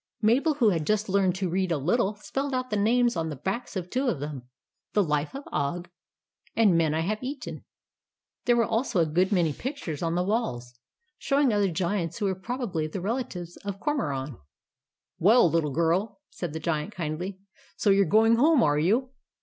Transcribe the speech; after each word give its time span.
Mabel, 0.23 0.55
who 0.55 0.69
had 0.69 0.87
just 0.87 1.09
learned 1.09 1.35
to 1.35 1.47
read 1.47 1.71
a 1.71 1.77
little, 1.77 2.15
spelled 2.15 2.55
out 2.55 2.71
the 2.71 2.75
names 2.75 3.15
on 3.15 3.29
the 3.29 3.35
backs 3.35 3.75
of 3.75 3.87
two 3.87 4.07
of 4.07 4.19
them: 4.19 4.49
The 4.93 5.03
Life 5.03 5.35
of 5.35 5.43
Og, 5.51 5.91
and 6.55 6.75
Men 6.75 6.95
I 6.95 7.01
have 7.01 7.21
Eaten. 7.21 7.65
There 8.45 8.55
were 8.55 8.65
also 8.65 8.99
a 8.99 9.05
good 9.05 9.31
many 9.31 9.53
pictures 9.53 10.01
on 10.01 10.15
the 10.15 10.23
walls, 10.23 10.73
showing 11.19 11.53
other 11.53 11.69
Giants 11.69 12.17
who 12.17 12.25
were 12.25 12.33
prob 12.33 12.61
ably 12.63 12.87
the 12.87 12.99
relatives 12.99 13.57
of 13.57 13.79
Cormoran. 13.79 14.37
"WELL, 15.19 15.51
LITTLE 15.51 15.69
GIRL," 15.71 16.19
said 16.31 16.53
the 16.53 16.59
Giant 16.59 16.91
kindly," 16.95 17.39
SO 17.77 17.91
YOU'RE 17.91 18.05
GOING 18.05 18.37
HOME 18.37 18.63
ARE 18.63 18.79
YOU? 18.79 19.11